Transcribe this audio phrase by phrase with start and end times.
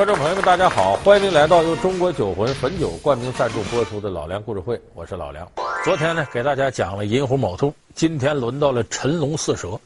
[0.00, 5.46] 观众朋友们，大家好，欢迎您来到由中国酒魂汾酒冠名赞助播出的《老梁故事会》，我是老梁。
[5.84, 9.78] 昨天呢，给大家讲了银虎卯兔，今天轮到了辰龙巳蛇。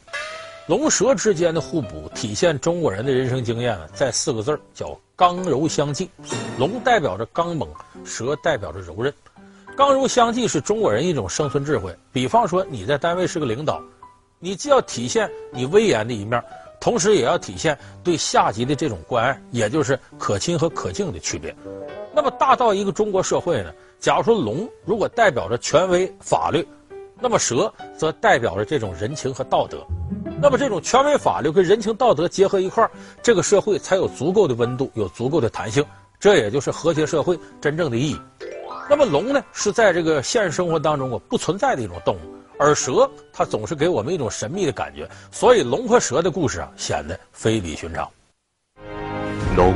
[0.69, 6.09] 龙蛇之间的互补，体现中国人的人生经验呢，在四个字儿叫刚柔相济。
[6.61, 7.69] 龙代表着刚猛，
[8.05, 9.13] 蛇代表着柔韧。
[9.77, 11.93] 刚柔相济是中国人一种生存智慧。
[12.13, 13.83] 比方说，你在单位是个领导，
[14.39, 16.41] 你既要体现你威严的一面。
[16.81, 21.55] 同时也要体现对下级的这种关爱，也就是可亲和可敬的区别。
[22.15, 26.67] 那么大到一个中国社会呢，假如说龙如果代表着权威法律，
[27.21, 29.79] 那么蛇则代表着这种人情和道德。
[30.43, 32.91] 那么这种权威法律跟人情道德结合一块儿，
[33.23, 35.85] 这个社会才有足够的温度，有足够的弹性。
[36.21, 38.21] 这也就是和谐社会真正的意义。
[38.91, 42.34] 那么龙呢，是在这个现实生活当中啊不存在的一种动物。
[42.59, 48.09] 而蛇，它总是给我们一种神秘的感觉，所以龙和蛇的故事啊，显得非比寻常。
[49.57, 49.75] 龙，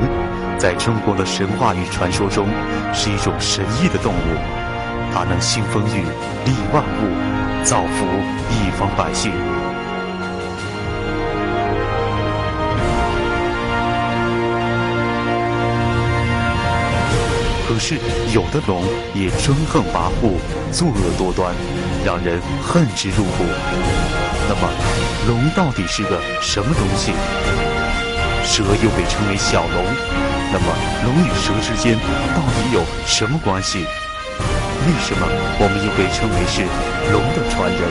[0.57, 2.47] 在中国的神话与传说中，
[2.93, 4.37] 是一种神异的动物，
[5.13, 6.03] 它能兴风雨、
[6.45, 8.05] 利万物、造福
[8.49, 9.31] 一方百姓。
[17.79, 17.95] 是，
[18.33, 18.83] 有的龙
[19.15, 20.37] 也专横跋扈、
[20.71, 21.55] 作恶多端。
[22.05, 23.43] 让人恨之入骨。
[24.47, 24.69] 那么，
[25.27, 27.11] 龙到底是个什么东西？
[28.45, 29.83] 蛇又被称为小龙。
[30.51, 30.65] 那么，
[31.03, 31.99] 龙与蛇之间
[32.33, 33.79] 到底有什么关系？
[33.79, 35.27] 为什么
[35.59, 36.63] 我们又被称为是
[37.11, 37.81] 龙的传人？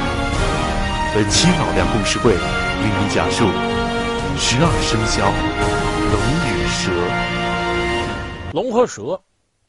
[1.14, 2.39] 本期老梁故事会为
[2.83, 3.44] 您讲述
[4.39, 5.31] 十二生肖
[6.11, 6.16] 龙
[6.48, 6.91] 与蛇。
[8.55, 9.20] 龙和蛇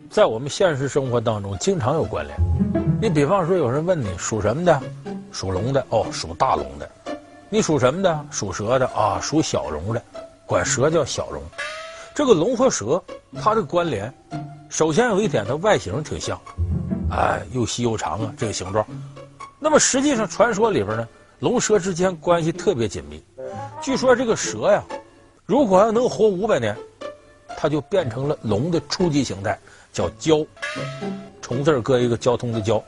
[0.07, 2.37] 在我们现实生活当中经常有关联。
[3.01, 4.81] 你比方说，有人问你属什么的，
[5.31, 6.87] 属龙的哦，属大龙的；
[7.49, 10.01] 你属什么的，属蛇的啊，属小龙的，
[10.45, 11.43] 管蛇叫小龙。
[12.15, 13.01] 这个龙和蛇，
[13.41, 14.11] 它的关联，
[14.69, 16.39] 首先有一点，它外形挺像，
[17.11, 18.85] 哎，又细又长啊，这个形状。
[19.59, 21.07] 那么实际上，传说里边呢，
[21.39, 23.23] 龙蛇之间关系特别紧密。
[23.81, 24.83] 据说这个蛇呀，
[25.45, 26.75] 如果要能活五百年，
[27.57, 29.57] 它就变成了龙的初级形态，
[29.91, 30.45] 叫蛟。
[31.41, 32.83] 虫字搁一个交通的交，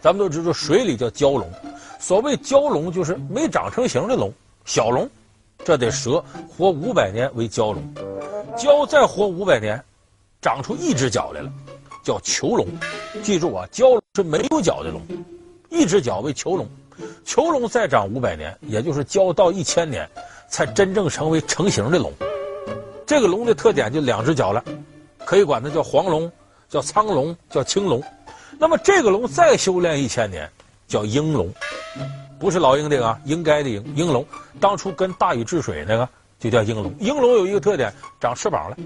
[0.00, 1.50] 咱们都知道水里叫蛟龙，
[1.98, 4.30] 所谓蛟龙就是没长成形的龙，
[4.66, 5.08] 小龙，
[5.64, 7.82] 这得蛇活五百年为蛟龙，
[8.58, 9.82] 蛟再活五百年，
[10.42, 11.50] 长出一只脚来了，
[12.02, 12.66] 叫虬龙。
[13.22, 15.00] 记住啊，蛟是没有脚的龙，
[15.70, 16.68] 一只脚为虬龙，
[17.24, 20.06] 虬龙再长五百年，也就是蛟到一千年，
[20.46, 22.12] 才真正成为成型的龙。
[23.06, 24.62] 这个龙的特点就两只脚了，
[25.24, 26.30] 可以管它叫黄龙。
[26.66, 28.02] 叫苍龙，叫青龙，
[28.58, 30.50] 那么这个龙再修炼一千年，
[30.88, 31.48] 叫应龙，
[32.36, 34.26] 不是老鹰这个啊，应该的应，应龙。
[34.58, 36.08] 当初跟大禹治水那个
[36.40, 36.92] 就叫应龙。
[36.98, 38.76] 应龙有一个特点，长翅膀了，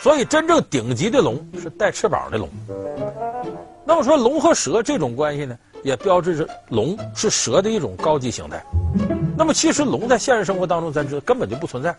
[0.00, 2.48] 所以真正顶级的龙是带翅膀的龙。
[3.84, 8.62] 那么说龙和蛇这种关系呢，也标志着龙是蛇的一种高级形态。
[9.36, 11.96] 那么其实龙在现实生活当中，咱知道根本就不存在，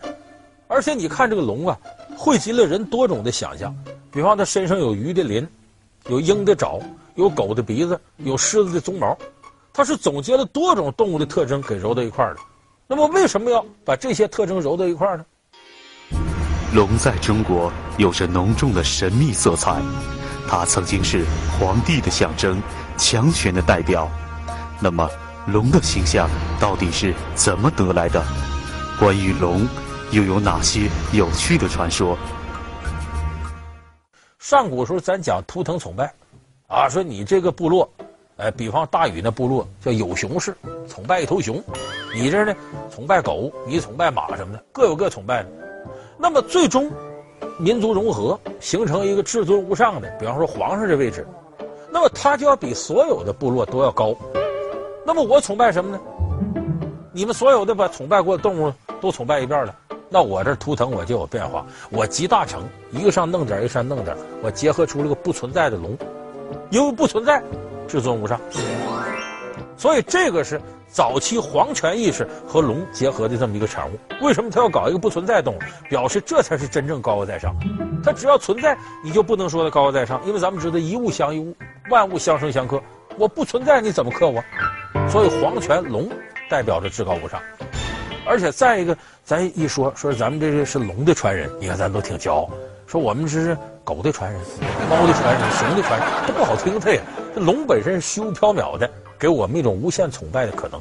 [0.68, 1.78] 而且你看这个龙啊，
[2.22, 3.74] 汇集了人多种的想象。
[4.12, 5.44] 比方，它身上有鱼的鳞，
[6.06, 6.78] 有鹰的爪，
[7.16, 9.18] 有狗的鼻子，有狮子的鬃毛，
[9.72, 12.40] 它是总结了多种动物的特征给揉到一块儿的。
[12.86, 15.24] 那么，为什么要把这些特征揉到一块儿呢？
[16.72, 19.82] 龙在中国有着浓重的神秘色彩，
[20.48, 21.26] 它曾经是
[21.58, 22.62] 皇帝的象征，
[22.96, 24.08] 强权的代表。
[24.78, 25.10] 那么，
[25.48, 26.30] 龙的形象
[26.60, 28.24] 到底是怎么得来的？
[29.00, 29.66] 关于龙，
[30.12, 32.16] 又有哪些有趣的传说？
[34.38, 36.12] 上古时候，咱讲图腾崇拜，
[36.66, 37.90] 啊，说你这个部落，
[38.36, 40.54] 哎，比方大禹那部落叫有熊氏，
[40.86, 41.56] 崇拜一头熊；
[42.14, 42.54] 你这呢，
[42.94, 45.48] 崇拜狗，你崇拜马什么的，各有各崇拜的。
[46.18, 46.90] 那么最终，
[47.58, 51.26] 民族融合，形成一个至尊无上的，比方说皇上这位置，
[51.90, 54.14] 那么他就要比所有的部落都要高。
[55.06, 55.98] 那么我崇拜什么呢？
[57.12, 59.74] 你们所有的把崇拜过的动物都崇拜一遍了。
[60.12, 65.96] 那我这图腾我就有变化，我集大成，一个上弄点，一个上弄点，我结合出了个不存在的龙，
[66.68, 67.42] 因为不存在，
[67.88, 68.38] 至尊无上，
[69.74, 73.98] 所以这个是早期皇权意识和龙结合的这么一个产物。
[74.20, 75.58] 为什么他要搞一个不存在动物？
[75.88, 77.56] 表示这才是真正高高在上。
[78.04, 81.56] 它只要存在，你就不能说它高高在上，因为咱们知道一物降一物，
[81.88, 82.78] 万物相生相克。
[83.16, 84.44] 我不存在，你怎么克我？
[85.08, 86.06] 所以皇权龙
[86.50, 87.40] 代表着至高无上。
[88.24, 92.50] 而且再一个，咱一说说咱们这个是龙的传人，你看咱都挺骄傲。
[92.86, 94.40] 说我们这是狗的传人、
[94.90, 97.00] 猫的传人、熊的传人，这不好听它呀。
[97.34, 98.88] 这龙本身是虚无缥缈的，
[99.18, 100.80] 给我们一种无限崇拜的可能。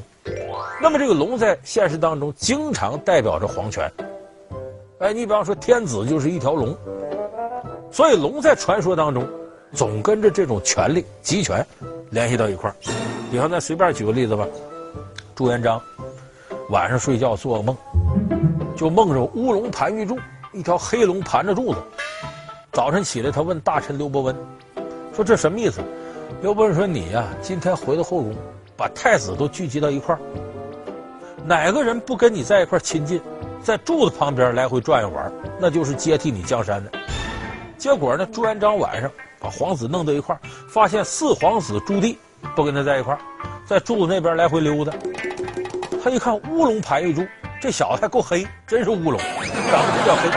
[0.81, 3.89] 那么这个龙在现实当中经常代表着皇权，
[4.99, 6.75] 哎，你比方说天子就是一条龙，
[7.91, 9.25] 所以龙在传说当中
[9.73, 11.65] 总跟着这种权力集权
[12.09, 12.75] 联系到一块儿。
[13.31, 14.45] 比方咱随便举个例子吧，
[15.33, 15.81] 朱元璋
[16.71, 17.77] 晚上睡觉做个梦，
[18.77, 20.17] 就梦着乌龙盘玉柱，
[20.53, 21.79] 一条黑龙盘着柱子。
[22.71, 24.33] 早晨起来，他问大臣刘伯温，
[25.13, 25.81] 说这什么意思？
[26.41, 28.33] 刘伯温说你呀，今天回到后宫，
[28.77, 30.21] 把太子都聚集到一块儿。
[31.43, 33.19] 哪个人不跟你在一块亲近，
[33.61, 35.29] 在柱子旁边来回转悠玩，
[35.59, 36.91] 那就是接替你江山的。
[37.77, 40.39] 结果呢，朱元璋晚上把皇子弄到一块儿，
[40.69, 42.15] 发现四皇子朱棣
[42.55, 43.19] 不跟他在一块儿，
[43.65, 44.93] 在柱子那边来回溜达。
[46.03, 47.23] 他一看乌龙盘玉柱，
[47.61, 50.29] 这小子还够黑，真是乌龙，长得比较黑。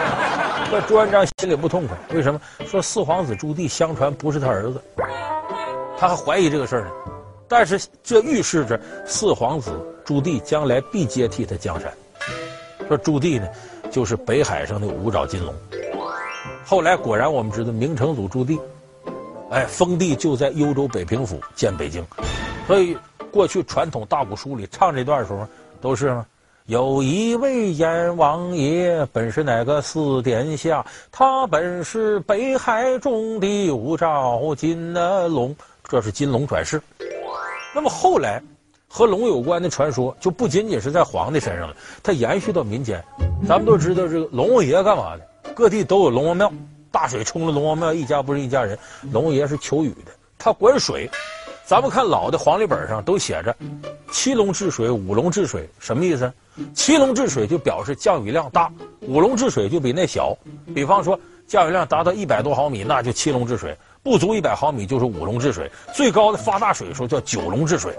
[0.70, 2.40] 这朱元璋心里不痛快，为什么？
[2.66, 4.82] 说四皇子朱棣相传不是他儿子，
[5.96, 6.90] 他还怀疑这个事儿呢。
[7.48, 9.70] 但是这预示着四皇子
[10.04, 11.90] 朱棣将来必接替他江山。
[12.86, 13.48] 说朱棣呢，
[13.90, 15.54] 就是北海上的五爪金龙。
[16.64, 18.58] 后来果然我们知道明成祖朱棣，
[19.50, 22.04] 哎，封地就在幽州北平府建北京。
[22.66, 22.96] 所以
[23.34, 25.44] 过去传统大鼓书里唱这段的时候，
[25.80, 26.24] 都是吗？
[26.66, 36.80] 有一位阎王爷，本是哪个四殿下，他本是北海中的五爪金龙，这是金龙转世。
[37.74, 38.40] 那么后来，
[38.86, 43.04] 和龙有关的传说就不仅仅是在皇帝身上了，它延续到民间。
[43.48, 45.52] 咱们都知道这个龙王爷干嘛的？
[45.54, 46.52] 各地都有龙王庙，
[46.92, 48.78] 大水冲了龙王庙，一家不是一家人。
[49.10, 51.10] 龙王爷是求雨的，他管水。
[51.66, 53.56] 咱们看老的黄历本上都写着
[54.12, 56.30] “七龙治水，五龙治水”，什么意思？
[56.74, 58.70] 七龙治水就表示降雨量大，
[59.00, 60.36] 五龙治水就比那小。
[60.74, 63.74] 比方说降雨量达到一百多毫米，那就七龙治水。
[64.02, 67.96] 不足一百毫米就是五龙治水，最高的发大水的时候叫九龙治水，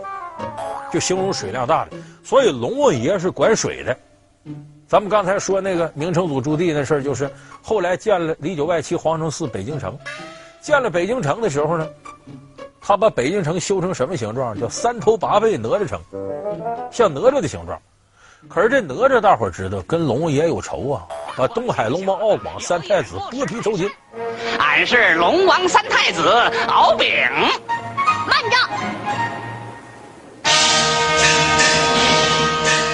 [0.93, 1.97] 就形容水量大的。
[2.23, 3.97] 所以龙王爷是管水的。
[4.87, 7.27] 咱们刚才说那个明成祖朱棣那事儿，就是
[7.63, 9.97] 后来建了里九外七皇城四北京城，
[10.61, 11.87] 建了北京城的时候呢，
[12.87, 14.55] 他把北京城修成什么形状？
[14.59, 15.99] 叫三头八臂哪吒城，
[16.91, 17.81] 像哪吒的形状。
[18.47, 21.01] 可是这哪吒大伙儿知道跟龙王爷有仇啊，
[21.35, 23.89] 把东海龙王敖广三太子剥皮抽筋。
[24.59, 26.29] 俺是龙王三太子
[26.67, 27.09] 敖丙。
[28.27, 28.57] 慢着！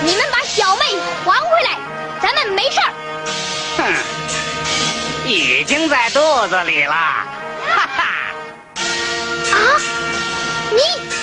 [0.05, 0.85] 你们把小妹
[1.25, 1.77] 还回来，
[2.21, 2.93] 咱们没事儿。
[3.75, 6.95] 哼，已经在肚子里了。
[10.73, 11.20] 你？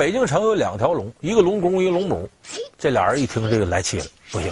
[0.00, 2.26] 北京城有两条龙，一个龙公，一个龙母。
[2.78, 4.50] 这俩人一听这个来气了，不行，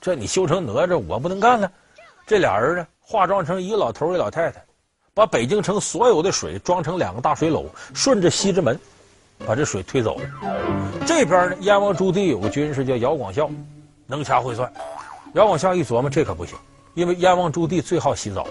[0.00, 1.68] 这你修成哪吒，我不能干了。
[2.24, 4.64] 这俩人呢，化妆成一个老头，一老太太，
[5.12, 8.78] 把北京城所有的水装成两个大水篓，顺着西直门，
[9.44, 10.30] 把这水推走了。
[11.04, 13.50] 这边呢，燕王朱棣有个军师叫姚广孝，
[14.06, 14.72] 能掐会算。
[15.34, 16.56] 姚广孝一琢磨，这可不行。
[16.96, 18.46] 因为燕王朱棣最好洗澡，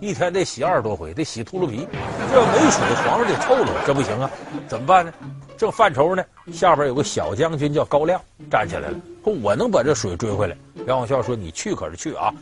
[0.00, 1.86] 一天得洗二十多回，得洗秃噜皮。
[2.30, 4.30] 这要没水，皇上得臭了，这不行啊！
[4.66, 5.12] 怎么办呢？
[5.58, 8.18] 正犯愁呢，下边有个小将军叫高亮
[8.50, 10.56] 站起来了，说：“我能把这水追回来。”
[10.88, 12.32] 杨广孝说：“你去可是去啊，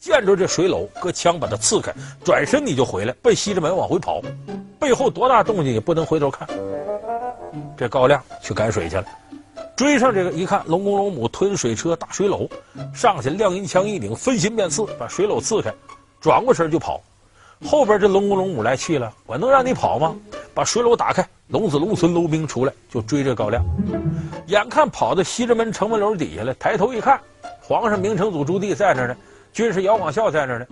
[0.00, 1.94] 见着这水篓，搁枪把它刺开，
[2.24, 4.20] 转身你就回来，奔西直门往回跑，
[4.80, 6.48] 背后多大动静也不能回头看。”
[7.78, 9.04] 这高亮去赶水去了。
[9.76, 12.48] 追上这个一看，龙公龙母推着水车大水篓，
[12.94, 15.72] 上去亮银枪一顶，分心便刺，把水篓刺开，
[16.18, 16.98] 转过身就跑。
[17.66, 20.16] 后边这龙公龙母来气了，我能让你跑吗？
[20.54, 23.62] 把水篓打开，龙子龙孙龙兵出来就追这高亮。
[24.46, 27.20] 眼看跑到西直门城门楼底下了，抬头一看，
[27.60, 29.14] 皇上明成祖朱棣在那呢，
[29.52, 30.66] 军师姚广孝在那呢。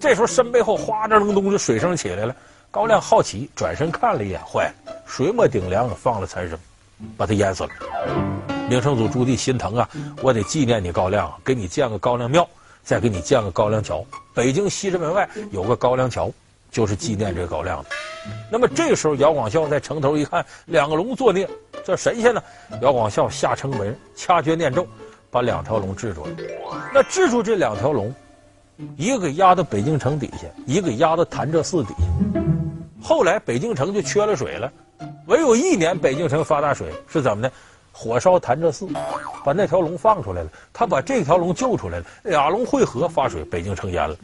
[0.00, 2.34] 这时候身背后哗着隆咚的水声起来了，
[2.72, 6.58] 高亮好奇转身看了一眼，坏了，水没顶凉，放了残生。
[7.16, 7.70] 把他淹死了。
[8.68, 9.88] 明成祖朱棣心疼啊，
[10.22, 12.46] 我得纪念你高亮，给你建个高亮庙，
[12.82, 14.04] 再给你建个高粱桥。
[14.34, 16.30] 北京西直门外有个高粱桥，
[16.70, 17.88] 就是纪念这个高亮的。
[18.52, 21.48] 那么这时候，姚广孝在城头一看，两个龙作孽，
[21.82, 22.42] 这神仙呢？
[22.82, 24.86] 姚广孝下城门，掐诀念咒，
[25.30, 26.30] 把两条龙制住了。
[26.92, 28.14] 那制住这两条龙，
[28.98, 32.40] 一个给压到北京城底下，一个给压到潭柘寺底下。
[33.02, 34.70] 后来北京城就缺了水了。
[35.28, 37.52] 唯有一年北京城发大水是怎么的？
[37.92, 38.88] 火烧潭柘寺，
[39.44, 40.48] 把那条龙放出来了。
[40.72, 44.16] 他把这条龙救出来了，俩龙汇合发水，北京城淹了。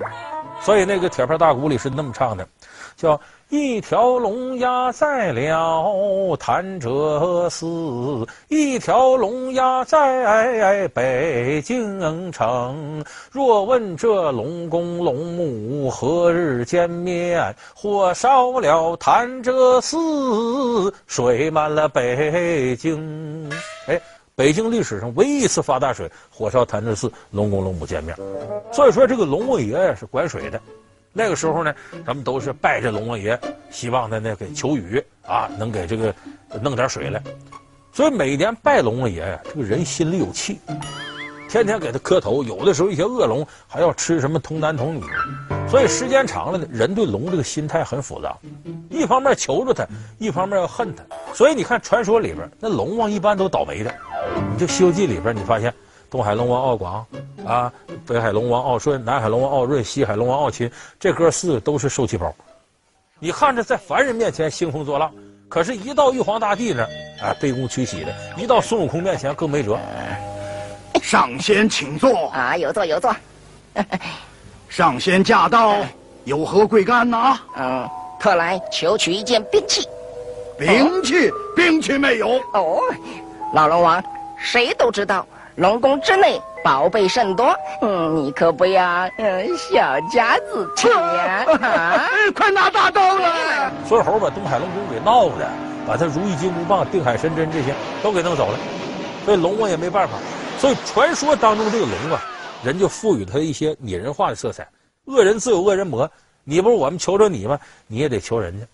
[0.63, 2.49] 所以那个铁片大鼓里是那么唱的，
[2.97, 3.21] 叫
[3.55, 13.05] 一条龙压在了潭柘寺，一条龙压在北京城。
[13.31, 17.55] 若问这龙公龙母何日见面？
[17.77, 23.49] 火烧了潭柘寺，水满了北京。
[23.87, 24.01] 哎。
[24.37, 28.17] 北京历史上唯一一次发大水，火烧潭柘寺，龙公龙母见面。
[28.73, 30.61] 所以说，这个龙王爷是管水的。
[31.17, 31.73] 那个时候呢，
[32.05, 33.39] 咱们都是拜这龙王爷，
[33.71, 36.13] 希望他那给求雨啊，能给这个
[36.61, 37.23] 弄点水来。
[37.93, 40.59] 所以每年拜龙王爷呀，这个人心里有气，
[41.49, 42.43] 天天给他磕头。
[42.43, 45.03] 有的时候一些恶龙还要吃什么童男童女。
[45.71, 48.37] 所以时间长了呢，人对龙这个心态很复杂，
[48.91, 49.87] 一方面求着他，
[50.19, 51.05] 一方面要恨他。
[51.33, 53.95] 所以你看传说里边，那龙王一般都倒霉的。
[54.53, 55.73] 你这《西游记》里边，你发现
[56.15, 57.05] 东海龙王敖广
[57.45, 57.73] 啊，
[58.07, 62.33] 北海龙王敖顺，南海龙王敖闰，西海龙王敖钦，这哥四个都是受气包。
[63.19, 65.13] 你看着在凡人面前兴风作浪，
[65.49, 66.89] 可是，一到玉皇大帝那儿
[67.21, 69.77] 啊，卑躬屈膝的；一到孙悟空面前更没辙。
[71.03, 73.13] 上仙请坐啊，有座有座。
[74.71, 75.79] 上仙驾到，
[76.23, 77.37] 有何贵干呐？
[77.57, 77.91] 嗯，
[78.21, 79.85] 特来求取一件兵器。
[80.57, 82.41] 兵器，兵器没有。
[82.53, 82.79] 哦，
[83.53, 84.01] 老龙王。
[84.39, 91.45] 谁都知道龙宫之内宝贝甚多，嗯，你可不要嗯小家子气呀！
[91.63, 93.71] 啊、 快拿大刀来！
[93.87, 95.49] 孙猴把东海龙宫给闹的，
[95.87, 98.59] 把他如意金箍棒、定海神针这些都给弄走了，
[99.25, 100.15] 所以龙王也没办法。
[100.59, 102.21] 所以传说当中这个龙啊，
[102.65, 104.67] 人就赋予他一些拟人化的色彩。
[105.05, 106.11] 恶人自有恶人磨，
[106.43, 107.57] 你不是我们求着你吗？
[107.87, 108.67] 你也得求人家。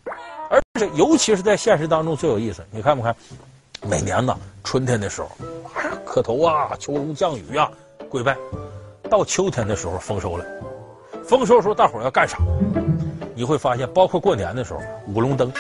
[0.48, 3.14] 而且尤其是在现实当中最有意思，你看不看？
[3.88, 5.28] 每年呢，春天的时候，
[6.04, 7.70] 磕头啊，求龙降雨啊，
[8.08, 8.36] 跪拜。
[9.08, 10.44] 到秋天的时候，丰收了。
[11.24, 12.38] 丰收时候，大伙儿要干啥？
[13.34, 15.52] 你会发现，包括过年的时候，舞龙灯，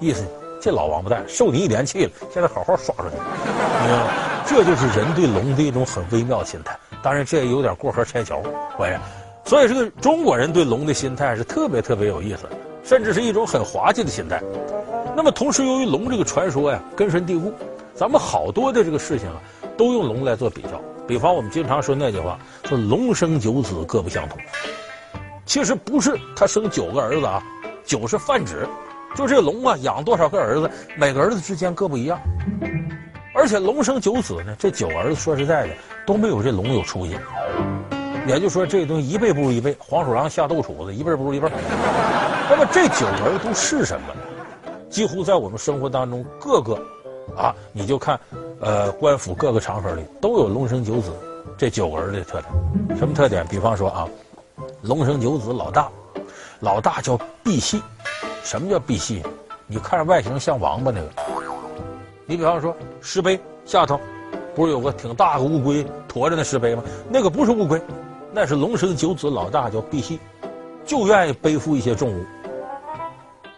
[0.00, 0.24] 意思
[0.60, 3.16] 这老王八蛋受你一年气了，现在好好耍耍去。
[3.16, 4.08] 嗯，
[4.46, 6.78] 这就是人对龙的一种很微妙的心态。
[7.02, 8.40] 当然，这也有点过河拆桥，
[8.76, 9.00] 关键。
[9.44, 12.40] 所以，这个中国人对龙的心态是特别特别有意思，
[12.84, 14.42] 甚至是一种很滑稽的心态。
[15.18, 17.52] 那么，同时由于龙这个传说呀根深蒂固，
[17.92, 19.34] 咱们好多的这个事情啊
[19.76, 20.80] 都用龙来做比较。
[21.08, 24.38] 比方我们经常说那句话，说“龙生九子，各不相同”。
[25.44, 27.42] 其实不是他生九个儿子啊，
[27.84, 28.64] 九是泛指，
[29.16, 32.16] 就这龙啊养多少个儿子，每个儿子之间各不一样。
[33.34, 35.74] 而且龙生九子呢，这九儿子说实在的
[36.06, 37.18] 都没有这龙有出息。
[38.24, 41.50] 也就是说，这东西一辈不如一辈，黄鼠狼下豆杵子，一辈不如一辈。
[42.48, 44.20] 那么这九个儿子都是什么呢？
[44.90, 46.74] 几乎在我们生活当中，各个，
[47.36, 48.18] 啊，你就看，
[48.60, 51.12] 呃，官府各个场合里都有龙生九子
[51.58, 52.96] 这九儿的特点。
[52.96, 53.46] 什么特点？
[53.48, 54.08] 比方说啊，
[54.82, 55.90] 龙生九子老大，
[56.60, 57.80] 老大叫赑屭。
[58.42, 59.22] 什么叫赑屭？
[59.66, 61.08] 你看着外形像王八那个。
[62.24, 64.00] 你比方说石碑下头，
[64.54, 66.82] 不是有个挺大个乌龟驮着那石碑吗？
[67.10, 67.80] 那个不是乌龟，
[68.32, 70.18] 那是龙生九子老大叫赑屭，
[70.86, 72.24] 就愿意背负一些重物。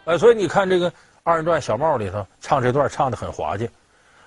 [0.07, 0.93] 哎，所以你看这个。
[1.23, 3.69] 二人转小帽里头唱这段唱的很滑稽，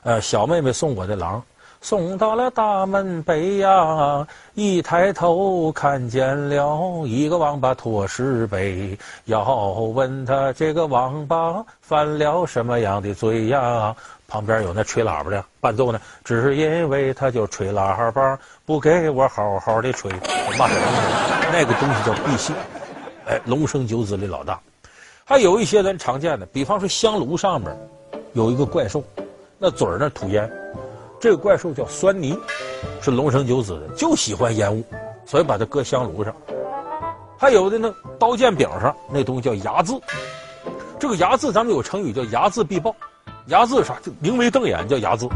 [0.04, 1.44] 呃，小妹妹送我的郎，
[1.82, 13.96] 送到了大门北呀，一抬头看见了一个王八驮石碑，要问他这个王八犯了什么样的罪呀？
[14.28, 20.12] 旁边有那吹喇叭的伴奏呢，只是因为他就吹喇叭，不给我好好的吹，
[20.58, 20.78] 骂人
[21.52, 22.54] 那个东西叫赑屭，
[23.28, 24.60] 哎，龙生九子里老大。
[25.26, 27.76] 还有一些人常见的，比方说香炉上面
[28.34, 29.02] 有一个怪兽，
[29.58, 30.52] 那嘴儿那吐烟，
[31.18, 32.38] 这个怪兽叫狻猊，
[33.02, 34.84] 是龙生九子的，就喜欢烟雾，
[35.26, 36.36] 所以把它搁香炉上。
[37.38, 40.02] 还有的呢，刀剑柄上那东西叫睚眦，
[41.00, 42.94] 这个睚眦咱们有成语叫睚眦必报，
[43.48, 45.30] 睚眦啥就明眉瞪眼叫睚眦，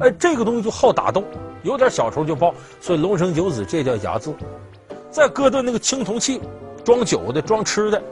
[0.00, 1.24] 哎，这个东西就好打斗，
[1.62, 4.34] 有点小仇就报，所以龙生九子这叫睚眦。
[5.10, 6.42] 再搁到那个青铜器，
[6.84, 8.02] 装酒的、装吃的。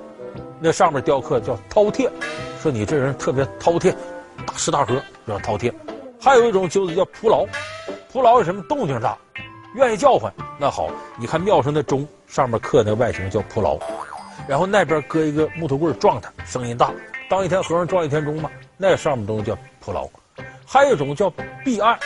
[0.65, 2.09] 那上面雕刻叫饕餮，
[2.63, 3.93] 说你这人特别饕餮，
[4.47, 4.95] 大吃大喝
[5.27, 5.73] 叫饕餮。
[6.21, 7.45] 还有一种就是叫蒲牢，
[8.13, 8.63] 蒲牢有什么？
[8.69, 9.19] 动静大，
[9.75, 10.33] 愿意叫唤。
[10.61, 10.89] 那好，
[11.19, 13.77] 你看庙上的钟上面刻那个外形叫蒲牢，
[14.47, 16.93] 然后那边搁一个木头棍撞它，声音大。
[17.29, 20.09] 当一天和尚撞一天钟嘛，那上面东西叫蒲牢。
[20.65, 21.29] 还有一种叫
[21.65, 21.99] 避案，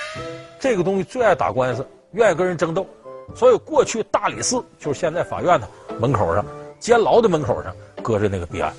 [0.58, 2.86] 这个东西最爱打官司，愿意跟人争斗。
[3.34, 5.68] 所以过去大理寺就是现在法院的
[6.00, 6.42] 门口上，
[6.78, 7.76] 监牢的门口上。
[8.06, 8.72] 搁着那个彼岸，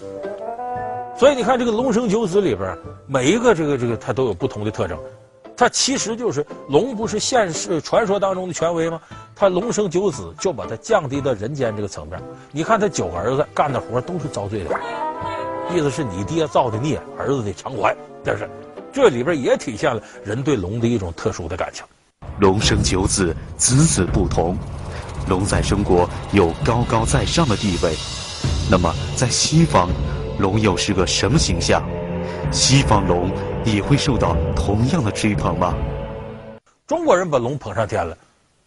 [1.19, 4.97] 所以你看这个龙生九子里边，每一个这个这个它都有不同的特征。
[5.57, 9.01] 它其实就是龙，不是现实传说当中的权威吗？
[9.35, 12.17] 他龙生九子，就把它降低到人间这个层面。
[12.53, 14.69] 你看他九个儿子干的活都是遭罪的，
[15.75, 17.93] 意思是你爹造的孽，儿子得偿还。
[18.23, 18.49] 但是
[18.93, 21.83] 这里边也体现了人对龙的一种特殊的感情。
[22.39, 24.57] 龙生九子，子子不同。
[25.27, 27.93] 龙在中国有高高在上的地位，
[28.69, 29.89] 那么在西方，
[30.37, 31.81] 龙又是个什么形象？
[32.51, 33.31] 西方龙
[33.63, 35.73] 也会受到同样的追捧吗？
[36.85, 38.17] 中国人把龙捧上天了，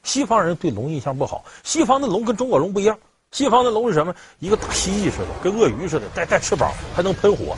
[0.03, 1.45] 西方人对龙印象不好。
[1.65, 2.99] 西方的龙跟中国龙不一样，
[3.31, 4.15] 西方的龙是什么？
[4.39, 7.55] 一个大蜥蜴似的，跟鳄鱼似的，带带翅膀，还能喷火。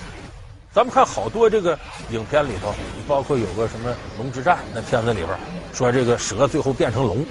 [0.72, 1.78] 咱们看好多这个
[2.10, 5.38] 影片里头，你包括有个什么《龙之战》那片子里边，
[5.72, 7.24] 说这个蛇最后变成龙，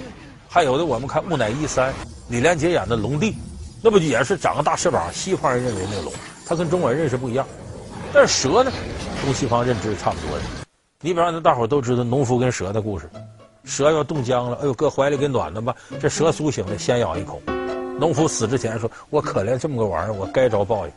[0.48, 1.90] 还有的我们看《木乃伊三》，
[2.28, 3.34] 李连杰演的龙帝，
[3.84, 5.12] 那不也是长个大翅膀？
[5.12, 6.12] 西方人认为那个龙，
[6.46, 7.44] 它跟中国人认识不一样。
[8.14, 8.70] 但是蛇呢，
[9.24, 10.44] 东西方认知是差不多的。
[11.00, 13.10] 你比方说，大伙都知道农夫跟蛇的故事。
[13.64, 15.74] 蛇要冻僵了，哎呦，搁怀里给暖的吧。
[16.00, 17.42] 这蛇苏醒了，先咬一口。
[17.98, 20.92] 农夫死之前说：“我可怜这么个玩意儿，我该遭报应。”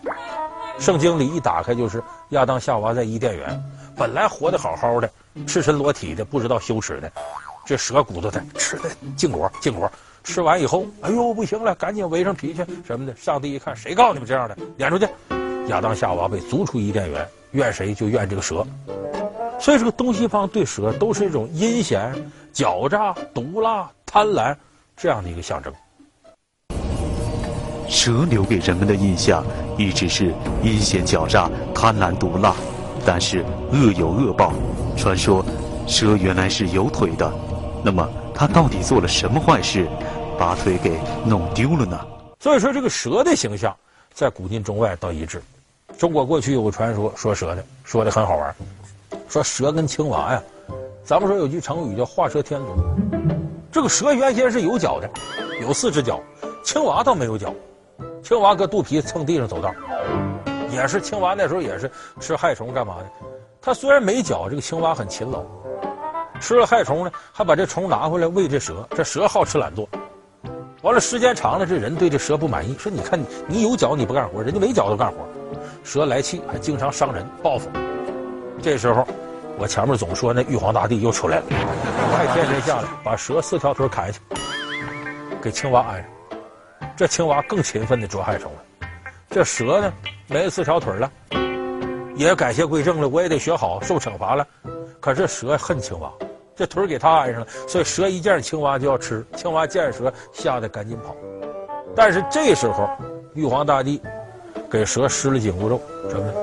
[0.78, 3.64] 圣经里一打开就是亚当夏娃在伊甸园，
[3.96, 5.10] 本来活得好好的，
[5.48, 7.12] 赤身裸体的，不知道羞耻的。
[7.66, 9.92] 这蛇骨头的吃的禁果禁果，
[10.26, 13.16] 吃完以后，哎呦，不行了，赶紧围上皮去什么的。
[13.16, 14.58] 上帝一看，谁告诉你们这样的？
[14.76, 15.08] 撵出去。
[15.68, 18.66] 亚当夏娃被逐出伊甸园，怨谁就怨这个蛇。
[19.60, 22.14] 所以这个东西方对蛇都是一种阴险、
[22.54, 24.54] 狡诈、毒辣、贪婪
[24.98, 25.72] 这样的一个象征。
[27.88, 29.46] 蛇留给人们的印象
[29.78, 32.56] 一直是阴险、狡诈、贪婪、毒辣，
[33.06, 34.52] 但是恶有恶报。
[34.98, 35.46] 传说
[35.88, 37.32] 蛇原来是有腿的，
[37.84, 39.88] 那么它到底做了什么坏事，
[40.38, 42.00] 把腿给弄丢了呢？
[42.40, 43.76] 所以说，这个蛇的形象
[44.14, 45.42] 在古今中外倒一致。
[45.98, 48.56] 中国过去有个传说，说蛇的，说的很好玩。
[49.30, 50.44] 说蛇跟青蛙呀，
[51.04, 52.76] 咱们说有句成语叫画蛇添足。
[53.72, 55.10] 这个蛇原先是有脚的，
[55.62, 56.20] 有四只脚，
[56.64, 57.54] 青蛙倒没有脚。
[58.24, 59.74] 青蛙搁肚皮蹭地上走道，
[60.72, 61.90] 也是青蛙那时候也是
[62.20, 63.28] 吃害虫干嘛的。
[63.62, 65.44] 它虽然没脚，这个青蛙很勤劳，
[66.40, 68.88] 吃了害虫呢，还把这虫拿回来喂这蛇。
[68.92, 69.88] 这蛇好吃懒做，
[70.86, 75.18] 完了时间长了，这人对这蛇不满意，说你看你你有脚你不干活，人家没脚都干活。
[75.84, 77.72] 蛇来气，还经常伤人，报复。
[78.62, 79.04] 这时候，
[79.58, 81.44] 我前面总说那玉皇大帝又出来了，
[82.14, 84.42] 派天神下来，把蛇四条腿砍下去，
[85.42, 86.06] 给青蛙安上。
[86.96, 88.88] 这青蛙更勤奋的捉害虫了。
[89.32, 89.92] 这蛇呢，
[90.28, 91.12] 没了四条腿了，
[92.16, 94.46] 也改邪归正了，我也得学好，受惩罚了。
[95.00, 96.12] 可是蛇恨青蛙，
[96.56, 101.16] 这腿给他安上了，所以蛇一见青蛙就要吃，青蛙见蛇吓得赶紧跑。
[101.96, 102.90] 但是这时候，
[103.34, 104.02] 玉皇大帝。
[104.68, 106.34] 给蛇施了紧箍咒，什么？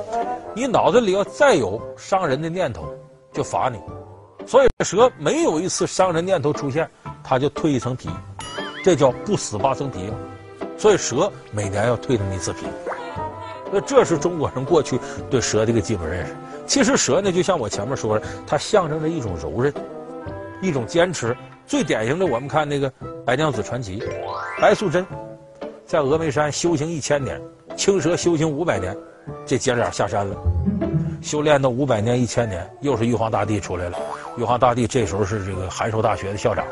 [0.54, 2.86] 你脑子里要再有伤人的念头，
[3.32, 3.78] 就罚你。
[4.46, 6.88] 所以蛇没有一次伤人念头出现，
[7.22, 8.08] 它就蜕一层皮，
[8.82, 10.10] 这叫不死八层皮。
[10.78, 12.64] 所以蛇每年要蜕这么一次皮。
[13.70, 14.98] 那这是中国人过去
[15.28, 16.34] 对蛇的一个基本认识。
[16.66, 19.74] 其实蛇呢，就像我前面说的，它象征着一种柔韧，
[20.62, 21.36] 一种坚持。
[21.66, 22.90] 最典型的，我们看那个
[23.24, 23.98] 《白娘子传奇》，
[24.60, 25.04] 白素贞
[25.84, 27.38] 在峨眉山修行一千年。
[27.76, 28.94] 青蛇修行五百年，
[29.46, 30.36] 这姐俩下山了，
[31.22, 33.98] 修炼到五百年一千年，又是玉皇大帝出来了。
[34.36, 36.64] 玉皇大帝这时候是这个函授大学的校长，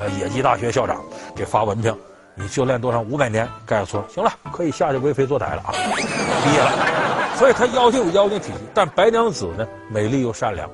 [0.00, 1.02] 呃，野鸡大学校长，
[1.36, 1.94] 给发文凭，
[2.34, 3.46] 你修炼多少五百年？
[3.66, 7.36] 盖错，行了，可以下去为非作歹了啊，毕业了。
[7.36, 10.68] 所以他妖精有妖精体系，但白娘子呢，美丽又善良。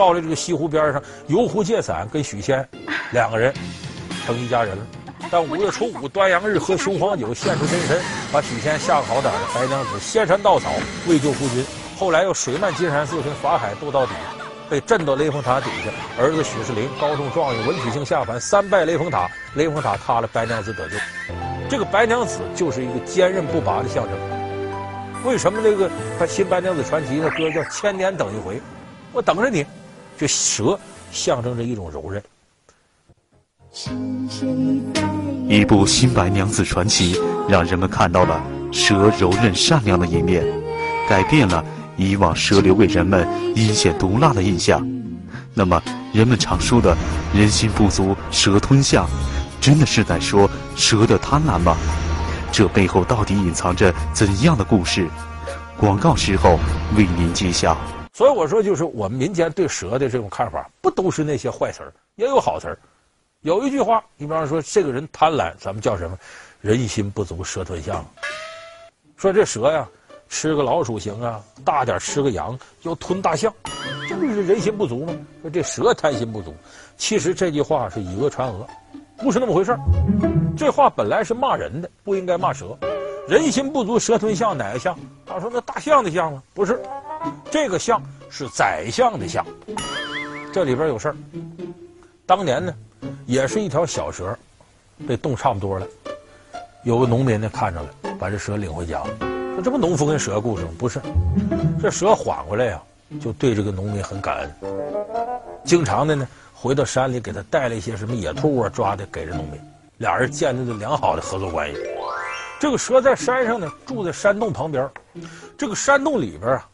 [0.00, 2.66] 到了这个西湖边上，游湖借伞，跟许仙
[3.12, 3.52] 两个人
[4.24, 4.86] 成一家人了。
[5.30, 8.00] 但五月初五端阳日喝雄黄酒现出真身，
[8.32, 10.70] 把许仙吓个好歹的白娘子仙山稻草
[11.06, 11.62] 为救夫君，
[11.98, 14.12] 后来又水漫金山寺跟法海斗到底，
[14.70, 15.90] 被震到雷峰塔底下。
[16.18, 20.96] 儿子许世林高中状元文曲星下凡三拜雷峰塔，雷峰塔塌了，白娘子得救。
[21.68, 24.14] 这个白娘子就是一个坚韧不拔的象征。
[25.26, 28.58] 为什么这个他新白娘子传奇的歌叫千年等一回？
[29.12, 29.66] 我等着你。
[30.20, 30.78] 这蛇
[31.10, 32.22] 象征着一种柔韧。
[35.48, 37.14] 一部《新白娘子传奇》
[37.48, 38.38] 让人们看到了
[38.70, 40.44] 蛇柔韧善良的一面，
[41.08, 41.64] 改变了
[41.96, 44.86] 以往蛇留给人们阴险毒辣的印象。
[45.54, 46.94] 那么，人们常说的
[47.34, 49.08] “人心不足蛇吞象”，
[49.58, 51.74] 真的是在说蛇的贪婪吗？
[52.52, 55.08] 这背后到底隐藏着怎样的故事？
[55.78, 56.58] 广告时候
[56.94, 57.74] 为您揭晓。
[58.20, 62.78] 所以我说，就是我们民间对蛇的这种看法，不都是那些坏词儿，也有好词儿。
[63.40, 66.18] 有一句话，你比方说，这个人贪婪，咱们叫什么？
[66.60, 68.04] 人心不足蛇吞象。
[69.16, 69.88] 说这蛇呀，
[70.28, 73.50] 吃个老鼠行啊，大点吃个羊，要吞大象。
[74.06, 75.14] 这不是人心不足吗？
[75.40, 76.54] 说这蛇贪心不足，
[76.98, 78.66] 其实这句话是以讹传讹，
[79.16, 79.74] 不是那么回事
[80.54, 82.76] 这话本来是骂人的，不应该骂蛇。
[83.26, 84.94] 人心不足蛇吞象，哪个象？
[85.24, 86.42] 他说那大象的象吗？
[86.52, 86.78] 不是，
[87.50, 89.44] 这个象是宰相的相。
[90.52, 91.16] 这里边有事儿。
[92.26, 92.74] 当年呢，
[93.26, 94.38] 也是一条小蛇，
[95.06, 95.86] 被冻差不多了。
[96.84, 99.02] 有个农民呢看着了，把这蛇领回家。
[99.54, 100.70] 说这不农夫跟蛇故事吗？
[100.78, 101.00] 不是，
[101.82, 102.80] 这蛇缓过来呀、
[103.20, 104.54] 就对这个农民很感恩，
[105.64, 109.60] 经常的呢回到山里给他带了一些什么野兔啊抓的给这农民，
[109.98, 111.78] 俩人建立了良好的合作关系。
[112.58, 114.88] 这个蛇在山上呢，住在山洞旁边，
[115.58, 116.68] 这个山洞里边啊，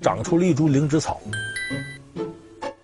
[0.00, 1.20] 长出了一株灵芝草。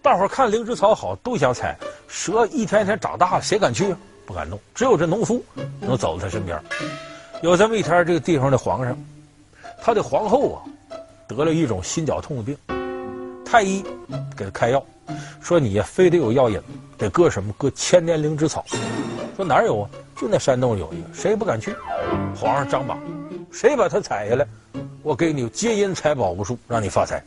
[0.01, 1.77] 大伙儿看灵芝草好，都想采。
[2.07, 3.95] 蛇一天一天长大了，谁敢去？
[4.25, 4.59] 不敢动。
[4.75, 5.45] 只有这农夫
[5.81, 6.61] 能走到他身边。
[7.43, 8.97] 有这么一天，这个地方的皇上，
[9.81, 10.63] 他的皇后啊，
[11.27, 12.57] 得了一种心绞痛的病。
[13.45, 13.85] 太医
[14.37, 14.85] 给他开药，
[15.41, 16.61] 说你呀，非得有药引，
[16.97, 17.53] 得搁什么？
[17.57, 18.65] 搁千年灵芝草。
[19.37, 19.91] 说哪有啊？
[20.17, 21.75] 就那山洞里有一个，谁也不敢去。
[22.35, 22.99] 皇上张榜，
[23.53, 24.47] 谁把它采下来，
[25.03, 27.23] 我给你金银财宝无数，让你发财。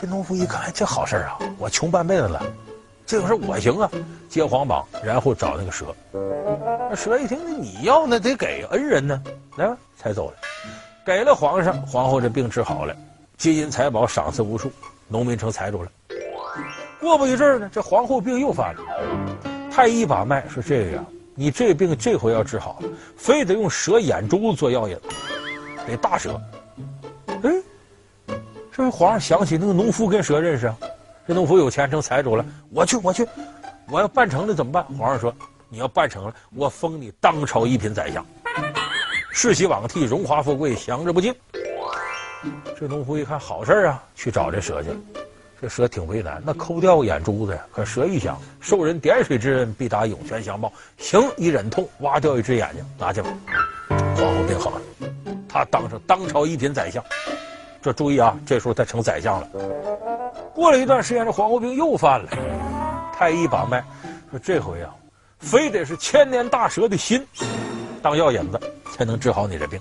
[0.00, 1.38] 这农夫一看，这好事啊！
[1.58, 2.42] 我穷半辈子了，
[3.04, 3.90] 这个事我行啊！
[4.28, 5.86] 接皇榜，然后找那个蛇。
[6.88, 9.20] 那蛇一听，那你要那得给恩人呢，
[9.56, 10.36] 来吧，才走了。
[11.04, 12.94] 给了皇上，皇后这病治好了，
[13.36, 14.70] 金银财宝赏赐无数，
[15.08, 15.90] 农民成财主了。
[17.00, 18.80] 过不一阵呢，这皇后病又犯了。
[19.70, 22.80] 太医把脉说：“这个呀，你这病这回要治好，
[23.16, 24.96] 非得用蛇眼珠子做药引，
[25.86, 26.40] 得大蛇。”
[27.42, 27.50] 哎。
[28.74, 30.74] 这皇上想起那个农夫跟蛇认识啊，
[31.28, 33.28] 这农夫有钱成财主了，我去我去，
[33.90, 34.82] 我要办成了怎么办？
[34.98, 35.32] 皇上说，
[35.68, 38.24] 你要办成了，我封你当朝一品宰相，
[39.30, 41.34] 世袭罔替，荣华富贵享之不尽。
[42.80, 44.88] 这农夫一看好事啊，去找这蛇去。
[45.60, 47.60] 这蛇挺为难，那抠掉眼珠子呀。
[47.70, 50.72] 可蛇一想，受人点水之恩，必达涌泉相报。
[50.96, 53.28] 行，一忍痛挖掉一只眼睛，拿去吧。
[53.88, 54.80] 皇后病好了，
[55.52, 57.04] 他当上当朝一品宰相。
[57.82, 59.48] 这注意啊，这时候他成宰相了。
[60.54, 62.28] 过了一段时间，这皇后病又犯了。
[63.12, 63.84] 太医把脉
[64.30, 64.94] 说：“这回啊，
[65.38, 67.26] 非得是千年大蛇的心
[68.00, 68.60] 当药引子，
[68.92, 69.80] 才能治好你这病。”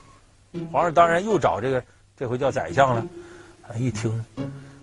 [0.72, 1.84] 皇上当然又找这个，
[2.18, 3.06] 这回叫宰相了。
[3.78, 4.26] 一听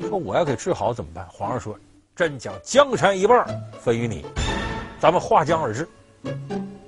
[0.01, 1.27] 说我要给治好怎么办？
[1.29, 1.77] 皇上说
[2.17, 3.45] ：“朕将江山一半
[3.81, 4.25] 分于你，
[5.01, 5.89] 咱们划江而治。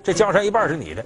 [0.02, 1.04] 这江山一半是你的。”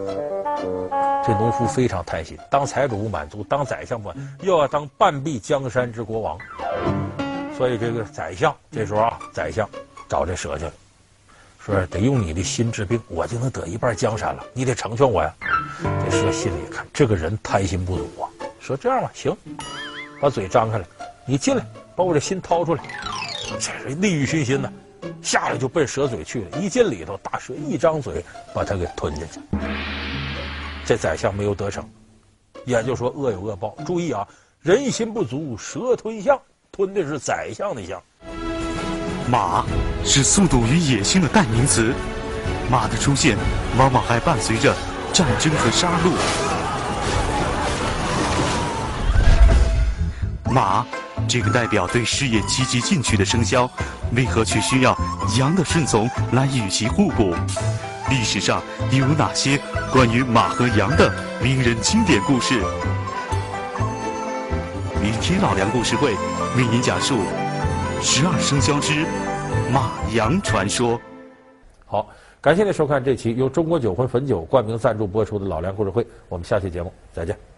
[1.26, 6.38] 这农夫非常贪心，当财主不满足，当宰相不满，又要当半壁江山之国王。
[7.56, 9.66] 所以这个宰相这时候啊，宰相
[10.06, 10.72] 找这蛇去了，
[11.58, 14.44] 说得用你的心治病，我就能得一半江山了。
[14.52, 15.32] 你得成全我呀。
[16.04, 18.28] 这蛇心里一看，这个人贪心不足啊。
[18.60, 19.34] 说这样吧，行，
[20.20, 20.84] 把嘴张开了，
[21.24, 21.64] 你进来，
[21.96, 22.82] 把我这心掏出来。
[23.58, 24.70] 这是利欲熏心呐，
[25.22, 26.58] 下来就奔蛇嘴去了。
[26.60, 29.40] 一进里头，大蛇一张嘴，把他给吞进去。
[30.86, 31.88] 这宰相没有得逞，
[32.66, 33.74] 也就说恶有恶报。
[33.86, 34.26] 注意啊，
[34.60, 36.38] 人心不足蛇吞象，
[36.70, 38.02] 吞的是宰相的象。
[39.30, 39.64] 马
[40.04, 41.94] 是速度与野性的代名词，
[42.70, 43.38] 马的出现
[43.78, 44.74] 往往还伴随着
[45.10, 46.12] 战争和杀戮。
[50.52, 50.84] 马
[51.26, 53.68] 这个代表对事业积极进取的生肖，
[54.14, 54.94] 为何却需要
[55.38, 57.34] 羊的顺从来与其互补？
[58.10, 59.58] 历史上有哪些
[59.92, 61.12] 关于马和羊的
[61.42, 62.60] 名人经典故事？
[65.00, 66.14] 明天老梁故事会
[66.56, 67.18] 为您讲述
[68.02, 69.06] 十二生肖之
[69.72, 71.00] 马羊传说。
[71.86, 72.08] 好，
[72.40, 77.53] 感谢您收看这期由中国酒魂汾酒冠名赞助播出的老梁故事会，我们下期节目再见。